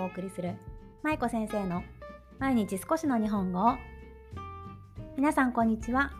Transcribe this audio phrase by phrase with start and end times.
[0.00, 0.54] お送りする
[1.02, 1.82] 舞子先生の
[2.38, 3.76] 毎日少しの日本語を。
[5.16, 6.12] 皆さんこんにちは。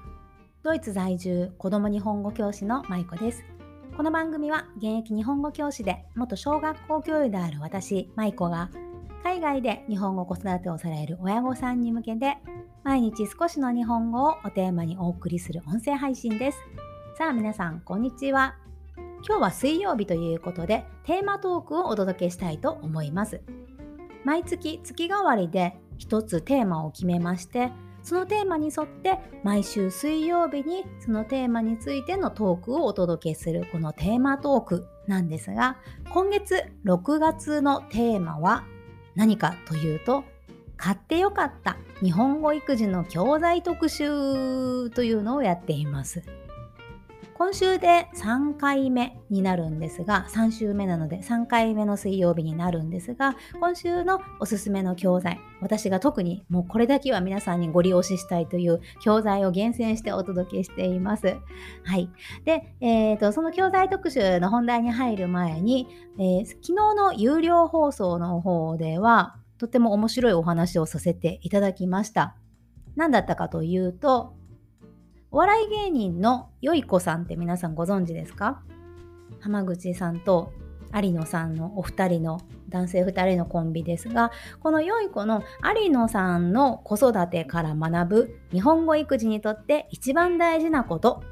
[0.62, 3.44] ドイツ在住子供日本語教師の舞子です。
[3.96, 8.70] この番組は現役日本語教師で元小学校教諭である私舞子が
[9.22, 12.38] 海外で日本語子育てをされる親御さんに向けて
[12.82, 16.58] 毎日少しの日本語をおテーマにお送りする音声配信です。
[17.16, 18.56] さあ皆さんこんにちは。
[19.26, 23.40] 今日は水曜日ということでテーマトークをお届けしたいと思います。
[24.24, 27.70] 毎月月替わりで一つテーマを決めまして
[28.02, 35.78] そのテーマに沿って毎週水曜日にそのテーマについてのトークをお届けするこのテーマトークなんですが
[36.10, 38.64] 今月6月のテーマは
[39.14, 40.24] 何かというと
[40.76, 46.22] 買ってよかった日本語育児の教材特集というのをやっています。
[47.36, 61.36] 今週で3回目になるんですが、3週目なので3回目の水曜日になるんですが、今週のおすすめの教材、私が特にもうこれだけは皆さんにご利用ししたいという教材を厳選してお届けしています。
[61.84, 62.08] はい。
[62.44, 72.36] で、えーと、その教材特集の本題に入る前に、えー、昨日の有料放送の方では、とても面白いお話をさせていただきました。
[72.96, 74.34] 何だったかというと、
[75.34, 78.62] お笑い芸人のよい子さんって皆さんご存知ですか？
[79.40, 80.52] 浜口さんと
[80.94, 85.42] 有野さんのお二人の男性2人のコンビですがこの良い子の
[85.76, 91.24] 有野さんの子育てから学ぶ日本語育児にとって一番大事なこと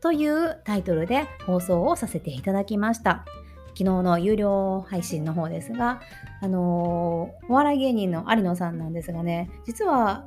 [0.00, 3.24] というタイトルで放送をさせていただきました。
[3.70, 6.00] 昨日の有料配信の方ですが
[6.40, 10.24] あのー、お笑い芸人の有野さんなんですがね実は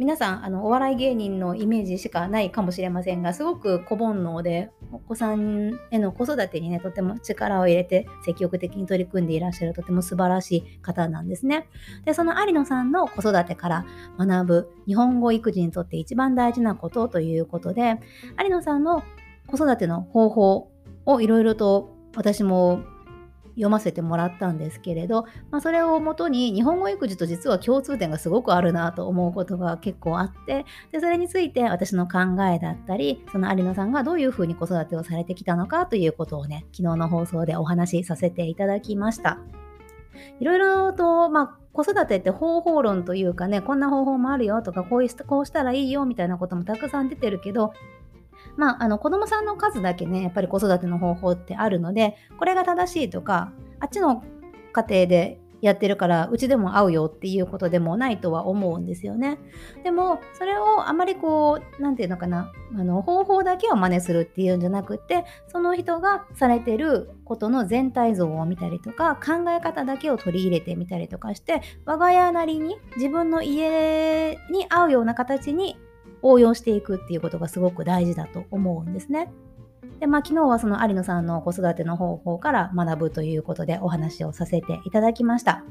[0.00, 11.68] 皆さんあのお笑い芸人のイメージしかないかもしれませんがすごく小煩悩でお子さんへの子育てにねとても力を入れて積極的に取り組んでいらっしゃるとても素晴らしい方なんですね。
[12.06, 13.86] でその有野さんの子育てから
[14.18, 18.00] 学ぶ日本語育児にとって一番大事なことということで
[18.42, 19.02] 有野さんの
[19.48, 20.70] 子育ての方法
[21.04, 22.80] をいろいろと私も
[23.50, 39.38] 読ませてもらったんですけれど、まあ、それをもとに日本語育児と実は共通点がすごくあるなと思うことが結構あってでそれについて私の考えだったりその有野さんがどういうふうに子育てをされてきたのかということをね昨日の放送でお話しさせていただきました。
[40.40, 47.72] いろいろと、まあ、子育てって方法論というかねこんな方法もあるよとかこうこうしたらいいよみたいなこともたくさん出てるけど
[48.56, 54.22] まあ、あの子供さんの数だけねやっぱり子育ての方法ってあるのでこれが正しいとかあっちの
[54.72, 59.38] 家庭でやってるからうちでも合うよっていうことでもないとは思うんですよね。
[59.84, 75.76] でもそれをあまりこう何て言うのかなあの方法だけを真似するっていうんじゃなくてその人がされてることの全体像を見たりとか考え方だけを取り入れてみたりとかして我が家なりに自分の家に合うような形に
[76.22, 79.32] 応用していくっていうことがすごく大事だと思うんですね。
[80.00, 85.64] で、まあ、昨日はその有野さんの子育ての方法から学ぶということでお話をさせていただきました。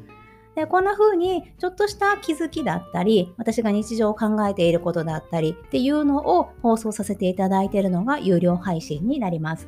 [0.55, 9.67] でこんな風にちょっとした気づきだったり私が日常を考えていることだったりっていうのを放送させていただいているのが有料配信になります。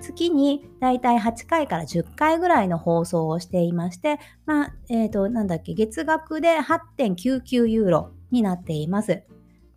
[0.00, 9.22] 月にだいたい8回から10回ぐらいの放送をしていまして、まあ、えっ、ー、と、なんだっけ、月額で8.99ユーロになっています。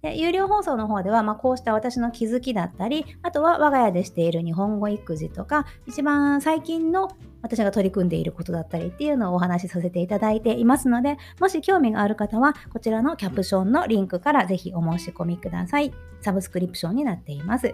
[0.02, 7.10] で有料放送の方では、まあ、こうした私の気づきだったりあとは我が家でしている日本語育児とか一番最近の
[7.42, 15.94] 私が取り組んでいることだったりっていうのをお話しさせていただいていますのでもし興味がある方はこちらのキャプションのリンクからぜひお申し込みください。
[16.22, 17.74] サブスクリプションになっています。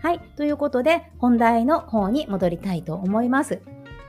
[0.00, 3.60] はいということで本題の方に戻りたいと思います。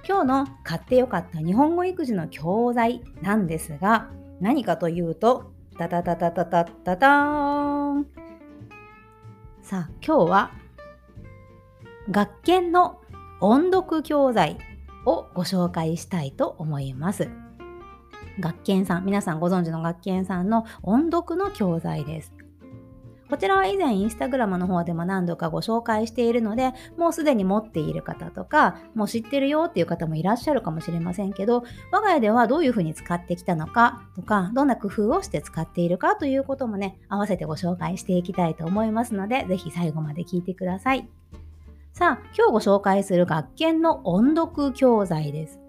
[0.08, 4.10] 今日の買ってよかった日本語育児の教材なんですが
[4.40, 8.08] 何かというとタタタタタタタターン
[9.62, 10.52] さあ今日は
[12.12, 13.00] 学研の
[13.40, 14.58] 音読教材
[15.06, 17.30] をご紹介したいと思います。
[18.42, 22.34] 学研さん、皆さんご存知の学研さんの音読の教材です。
[23.30, 41.08] こちらは以前インスタグラムの方でも何度かご紹介しているので、もうすでに持っている方とか、もう知ってるよっていう方もいらっしゃるかもしれませんけど、我が家ではどういうふうに使ってきたのかとか、どんな工夫をして使っているかということもね、合わせてご紹介していきたいと思いますので、ぜひ最後まで聞いてください。
[41.94, 45.60] さあ、今日ご紹介する学研の音読教材です。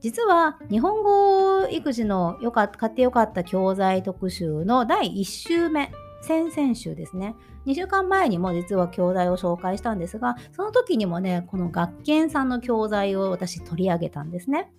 [0.00, 5.90] 実は日本語育児のよかっ買ってよかった教材特集の第1週目
[6.24, 7.36] 先々週ですね
[7.66, 14.72] 2週間前にも実は教材を紹介したんですがその時にもねこの学研さんの教材を私取り上げたんですね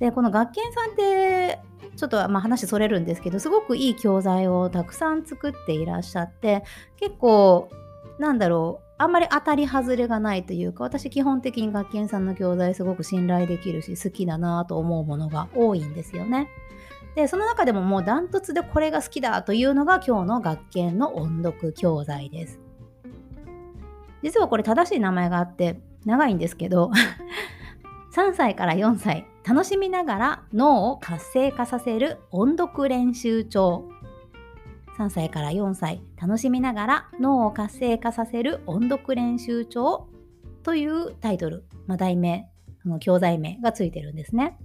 [0.00, 1.60] でこの学研さんって
[1.96, 6.64] ちょっとまあ話それるんですけどすごくいい教材をたくさん作っていらっしゃって
[6.96, 7.70] 結構
[8.18, 16.48] なんだろうあんまり当たり外れがないというか私基本的に学研さんの教材すごく信頼できるし好きだなと思うものが多いんですよね。
[17.14, 22.60] でその中でももうダントツでこれが好きだというのが今日の学研の音読教材です。
[24.22, 26.90] 実はこれ正しい名前があって長いんですけど
[28.14, 33.84] 3歳から4歳楽しみながら脳を活性化させる音読練習帳
[34.96, 40.08] 3歳から4歳楽しみながら脳を活性化させる音読練習帳
[40.62, 42.48] というタイトル、まあ、題名
[42.82, 44.56] その教材名がついてるんですね。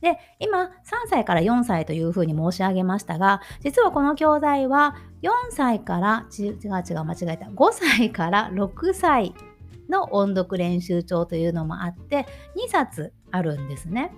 [0.00, 0.68] で今3
[1.08, 9.34] 歳から4歳というふうに申し上げましたが実はこの教材は4歳から違う違う間違えた5歳から6歳
[9.88, 12.26] の音読練習帳というのもあって
[12.56, 14.12] 2冊あるんですね。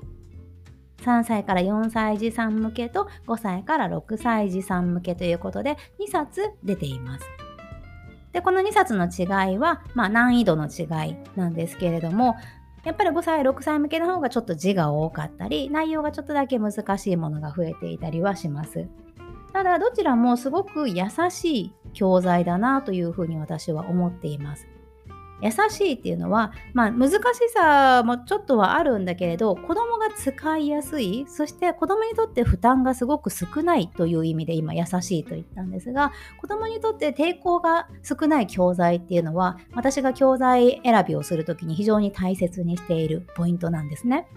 [1.02, 7.24] 3歳から4歳児さん向けと5歳から6歳児さん向けということで2冊出ています。
[8.32, 12.36] でこの2冊の違いは、まあ、難易度の違いなんですけれども
[12.84, 18.86] やっぱり5歳6歳向けの方がちょっと字が多かったり内容がちょっとだけ難しいものが増えていたりはします。
[19.52, 24.66] ただどちらもすごく優しい教材だなというふうに私は思っています。
[25.40, 27.18] 優しいっていうのは、まあ、難し
[27.54, 44.28] さもちょっとはあるんだけれど子供が使いやすいそして子供にとって負担がすごく少ないという意味で今優しいと言ったんですが子供にとって抵抗が少ない教材っていうのは私が教材選びをする時に非常に大切にしているポイントなんですね。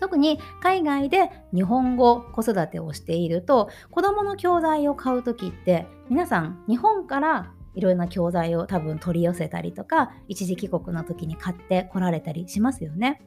[0.00, 13.20] 特に海外で日本語子育てをしていると子どもの教材を買う時って皆さん日本からいろいろな教材を多分取り寄せたりとか一時帰国の時に買ってこられたりしますよね。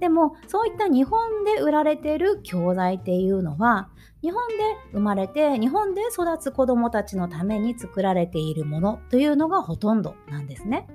[0.00, 3.90] でもそういった日本で売られてる教材っていうのは
[4.22, 4.54] 日本で
[4.92, 10.86] 生まれて日本で育つ子どもたちのために作られているものというのがほとんどなんですね。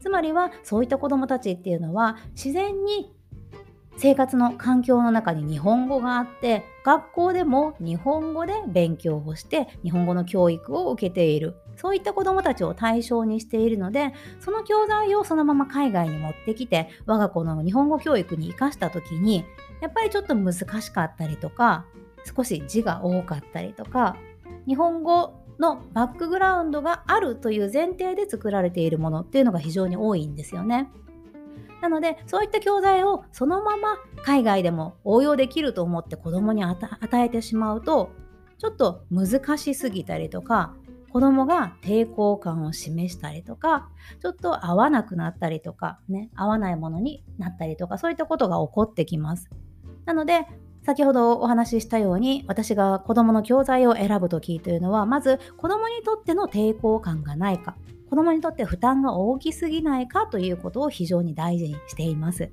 [0.00, 3.14] つまりはそういった子どもたちっていうのは自然に
[3.96, 19.44] 生活の環境の中に日本語があって学校でも日本語で勉強をして日本語の教育を受けているそういった子どもたちを対象にしているのでその教材をそのまま海外に持ってきて我が子の日本語教育に生かした時に
[19.80, 21.84] やっぱりちょっと難しかったりとか
[22.36, 24.16] 少し字が多かったりとか
[24.66, 30.90] 日本語のバックグラウンドがあるという前提で作られているものっていうのが非常に多いんですよね。
[31.80, 36.88] なのでそういった教材をそのまま海外でも応用できると思って子供に与
[37.22, 38.10] えてしまうと
[38.58, 40.74] ちょっと難しすぎたりとか
[41.14, 43.88] 子供が抵抗感を示したりとか
[44.20, 49.48] ちょっと合わなくなったりとかね合わないものになったりとかそういったことが起こってきます
[50.06, 50.44] なので
[50.82, 57.76] 先ほどお話ししたように私が子供の教材を選ぶ時というのはまず子供にとっての抵抗感がないか
[58.10, 62.50] 子供にとって負担が大きすぎないかということを非常に大事にしています。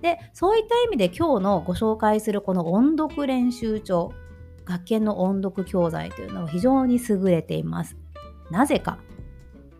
[0.00, 4.12] でそういった意味で今日のご紹介するこの音読練習帳
[4.64, 7.96] 学研の音読教材というのは非常に優れています。
[8.50, 8.98] なぜか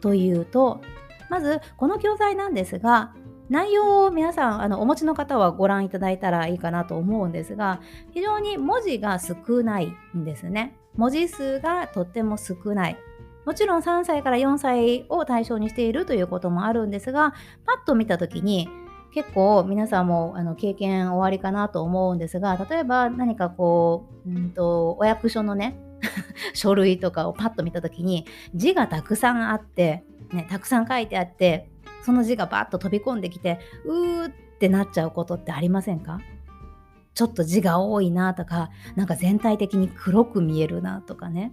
[0.00, 0.80] というと
[1.28, 3.12] まずこの教材なんですが
[3.48, 7.80] 内容を皆さんあのお持ちの方はご覧いただいたらいいかなと思うんですが
[8.12, 10.76] 非常に文字が少ないんですね。
[10.96, 12.98] 文字数がとっても少ない。
[13.46, 17.32] もちろん3歳から4歳を対象にしているということもあるんですが
[17.64, 18.68] パッと見た時に
[19.12, 25.78] 結構皆さんもあの経験おありかなと思うんですが例えば何かこう、うんと、お役所のね
[26.54, 31.68] 書類とかをパッと見た時に字がたくさんあって、ね、たくさん書いてあって
[32.02, 36.20] その字がバッと飛び込んできてうーってなっちゃうことってありませんか？
[37.12, 41.52] ちょっと字が多いなとかなんか全体的に黒く見えるなとかね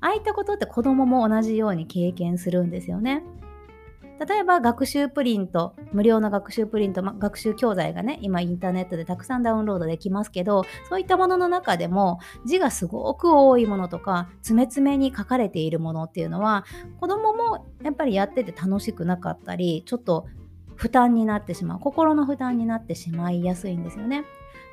[0.00, 3.22] ああいったことって子供も同じように経験するんですよね。
[4.18, 16.64] 例えば学習プリント、無料の学習プリント、ま、学習教材がね、今インターネットでたくさんダウンロードできますけど、そういったものの中でも字がすごく多いものとか、詰め詰めに書かれているものっていうのは、
[17.00, 20.26] 子供もやっぱりやってて楽しくなかったり、ちょっと
[20.76, 24.24] 負担になってしまう、心の負担になってしまいやすいんですよね。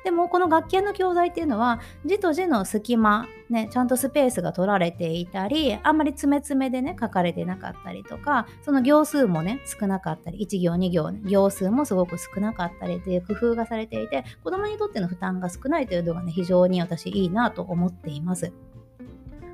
[0.04, 18.52] でもこの楽器の教材っていうのは字と字の隙間、ね、ちゃんとスペースが取られていたりあんまり詰め詰めでね書かれてなかったりとかその行数もね少なかったり1行2行、行数もすごく少なかったりという工夫がされていて子供にとっての負担が少ないというのがね非常に私いいなと思っています。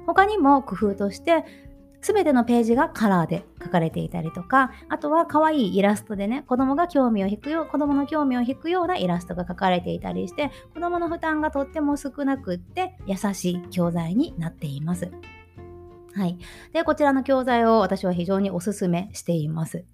[0.06, 1.44] 他にも工夫として
[2.02, 15.10] 全てのページがカラーで書かれていたりとか、あとは可愛いイラストでね、子供が興味を引くよう、子供の興味を引くようなイラストが書かれていたりして、子供の負担がとっても少なくって優しい教材になっています。
[16.14, 16.38] はい。
[16.72, 19.84] で、こちらの教材を私は非常におすすめしています。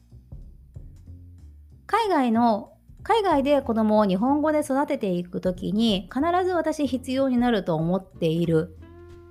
[1.86, 2.72] 海外の
[3.02, 8.76] 海外で子供を日本語で育てていく時に必ず私必要になると思っている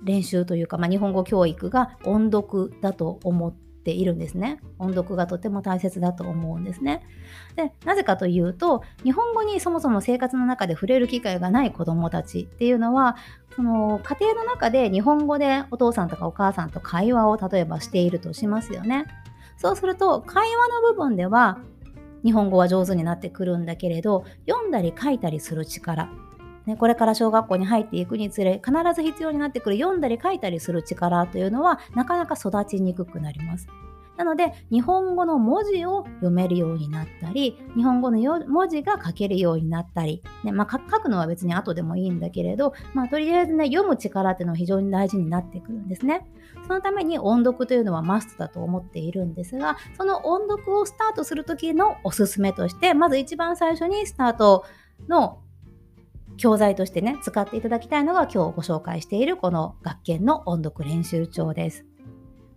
[0.02, 4.60] 練習というか、まあ、日本語教育が音読だと思っているんですね。
[4.78, 7.02] 音読がとても大切だと思うんですね。
[7.54, 13.16] でなぜかというと日本語にそもそも生活の中で触れる機会がない子どもたちっていうのは
[13.54, 19.06] その家庭の中で日本語でお父さんとかお母さんと会話を例えばしているとしますよね。
[19.56, 21.58] そうすると会話の部分では
[22.24, 26.10] 日本語は上手になってくるんだけれど読んだり書いたりする力
[26.66, 33.68] ね、これから小学校に入っていくにつれ必ず必要になってくる読んだり書いたりする力というのはなかなか育ちにくくなります。
[34.16, 46.26] なので日本語の文字を読めるようになったり日本語の文字が書けるようになったり、ねまあ、書くのは別に後でもいいんだけれど、まあ、とりあえずね読む力っていうのは非常に大事になってくるんですね。
[46.66, 54.64] そのために音読というのはマストだと思っているんですがその音読をスタートする時のおすすめとしてまず一番最初にスタート
[55.08, 55.38] の
[56.36, 61.86] 教材としてね、使っていただきたいのが今日ご紹介しているこの学研の音読練習帳です。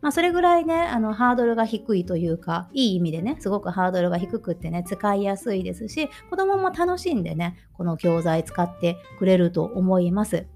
[0.02, 10.48] まあ、それぐらいね、あの、ハードルが低いというか、いい意味でね、すごくハードルが低くってね、使いやすいですし、子供も楽しんでね、この教材使ってくれると思います。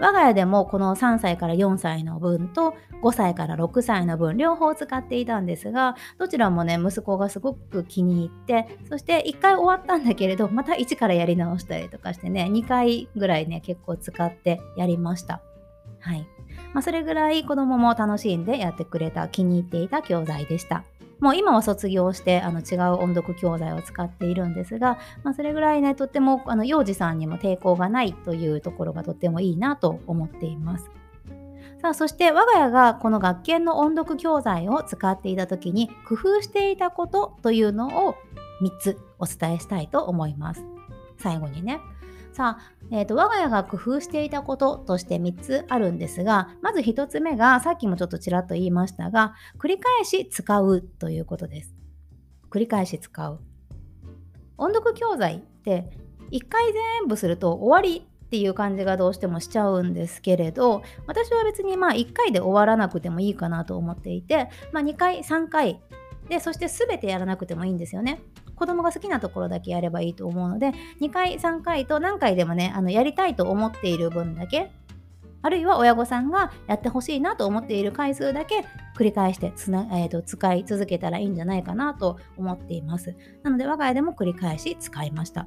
[0.00, 15.42] 我が家でもこの3歳から4歳の分と5歳から6歳の分両方使っていたんですがどちらもね息子がすごく気に入ってそして1回終わったんだけれど また1からやり直したりとかしてね2回ぐらいね結構使ってやりました。
[16.00, 16.26] はい。
[16.72, 20.84] まあ、それぐらい子供も楽しんでやってくれた気に入っていた教材でした。
[21.20, 30.90] もう今は卒業してあの違う音読教材を使っているんですが、まあ、それぐらいねとってもあの幼児さんにも抵抗がないというところがとってもいいなと思っています。
[31.80, 38.16] さあそして我が家がこの学研の音読教材を使っていた時に工夫していたことというのを
[38.62, 40.64] 3つお伝えしたいと思います。
[41.18, 41.80] 最後にね。
[42.38, 51.74] さあ、えーと、我が家が工夫していたこととして3つあるんですがまず1つ目がさっきもちょっとちらっと言いましたが繰り返し使うということです。
[52.48, 53.40] 繰り返し使う。
[54.56, 55.90] 音読教材って
[56.30, 65.82] 1回全部すると終わりっていう感じがどうしてもしちゃうんですけれど私は別にまあ1回で終わらなくてもいいかなと思っていて、まあ、2回3回
[66.28, 68.20] でそして全てやらなくてもいいんですよね
[68.54, 74.70] 子供が好きなところだけやればいいと思うので2回3回と何回でもねあのやりたいと思っている分だけ
[75.40, 78.64] あるいは親御さんがやってほしいなと思っている回数だけ
[78.96, 83.14] 繰り返してつな、えーと、使い続けたらいいんじゃないかなと思っています。
[83.44, 85.46] なので我が家でも繰り返し使いました。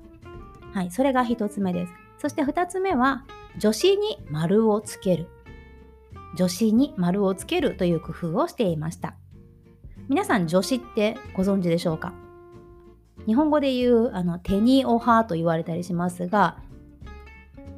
[0.73, 1.93] はい、それが1つ目です。
[2.17, 3.25] そして2つ目は
[3.59, 5.27] 助詞に丸をつける。
[6.37, 9.15] 助詞に丸をつけるという工夫をしていました。
[10.11, 12.13] 皆さん助詞ってご存知でしょうか？
[13.27, 16.57] 日本語で言うあの手におはと言われたりしますが、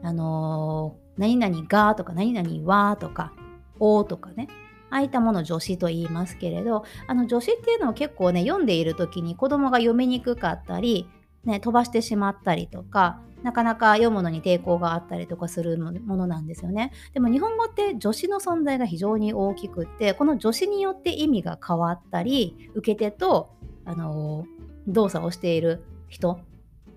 [0.01, 3.33] あのー、何々がとか何々はとか
[3.79, 4.47] おとかね、
[4.89, 11.07] ああいったもの助詞と言いますけれど、あの助詞っていうのは結構ね、読んでいる時に子供が読みにくかったり、
[11.45, 16.91] ね、飛ばしてしまったりとか、なかなか読むのに抵抗があったりとかするものなんですよね。
[17.13, 23.49] でも日本語って助詞の存在が非常に大きくって、この助詞によって意味が変わったり、受け手と、
[23.85, 24.45] あの
[24.87, 26.39] 動作をしている人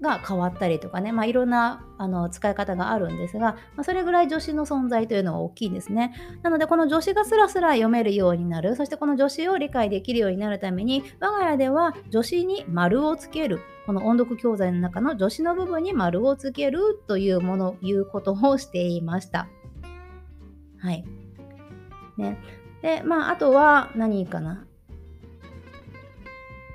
[0.00, 6.14] が変わったりとかね、まあ、いろんなあの使い方があるんですが、まあ、それぐらい助詞の存在というのは大きいんですね。
[6.42, 19.48] なのでこの助詞がスラスラ読めるようになるそしてこの助詞を理解できるようになるために我が家では助詞に丸をつけるこの音読教材の中の助詞の部分に丸をつけるというものいうことをしていました。
[20.78, 21.04] はい。
[22.18, 22.38] ね。
[22.82, 24.65] で、まあ、あとは何かな。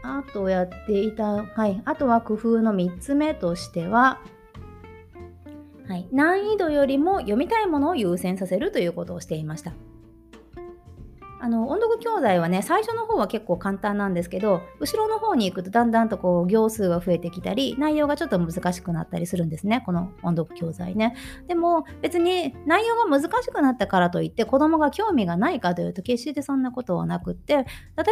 [0.04, 4.20] あとやっていた、はい、あとは工夫の3つ目としては、
[5.88, 9.74] はい、難易度よりも読みたいものを優先させるということをしていました。
[11.44, 21.16] あの音読教材はね最初の方は結構簡単なんですけど後ろの方に行くとだんだんとこう行数が増えてきたり内容がちょっと難しくなったりするんですねこの音読教材ね
[21.48, 27.64] でも別に内容が難しくなったからといって子供が興味がないかというと決してそんなことはなくって例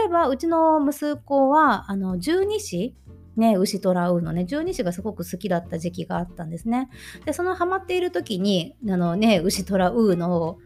[0.05, 2.95] えばうちの息子はあの十二支
[3.37, 6.89] ね、牛とらうのね、十二支がすごく好きだった時期があったんですね。
[7.23, 10.57] で、そのハマっている時に、あのね、牛とらうの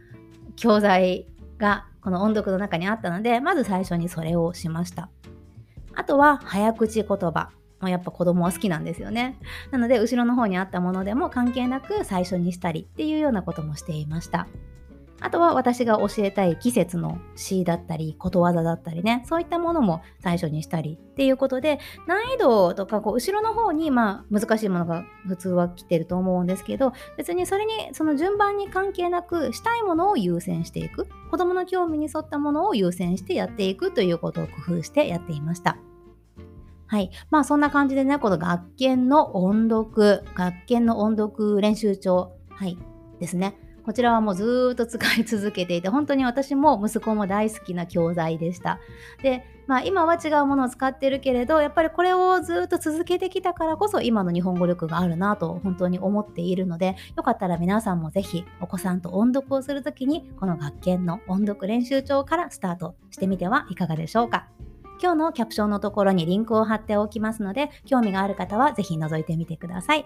[0.55, 1.27] 教材
[1.59, 5.09] がこの音読の中にあったので、まず最初にそれをしました。
[5.95, 7.51] あとは早口言葉。
[7.83, 9.37] もやっぱ子供は好きなんですよね。
[9.71, 14.47] なので、後ろの方にあったものでも関係なく最初にしたりっていうようなこともしていました。
[15.23, 35.77] あとは私が教えたい季節の詩だったり、ことわざだったりね、そういったものも最初にしたりっていうことで、難易度とかこう後ろの方にまあ難しいものが普通は来てると思うんですけど、別にそれにその順番に関係なくしたいものを優先していく、子供の興味に沿ったものを優先してやっていくということを工夫してやっていました。
[36.87, 37.11] はい。
[37.31, 42.77] まあそんな感じでね、この学研の音読、学研の音読練習帳、はい、
[43.21, 43.57] ですね。
[43.85, 48.79] こちらはもうずっと使い続けていて、本当に私も息子も大好きな教材でした。
[49.21, 64.47] で、まあ今は違うものを使ってるけれど、やっぱりこれをずっと続けてきたからこそ今の日本語力があるなと本当に思っているので、よかったら皆さんもぜひお子さんと音読をするときに、この学研の音読練習帳からスタートしてみてはいかがでしょうか。
[65.01, 70.05] 今日のキャプションのところにリンクを貼っておきますので、興味がある方はぜひ覗いてみてください。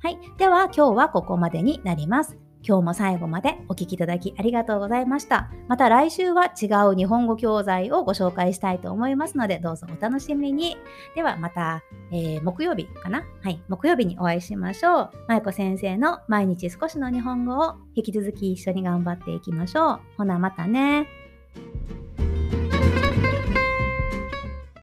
[0.00, 0.18] はい。
[0.36, 2.38] では今日はここまでになります。
[2.68, 5.50] 今日も最後までお聴きいただきありがとうございました。
[5.68, 10.76] また来週は違う日本語教材をご紹介したいと思いますので、どうぞお楽しみに。
[11.14, 11.82] ではまた、
[12.12, 13.24] えー、木曜日かな？
[13.40, 15.10] はい、木曜日にお会いしましょう。
[15.28, 20.00] まいこ先生の毎日少しの日本語を引き続き一緒に頑張っていきましょう。
[20.18, 21.08] ほなまたね。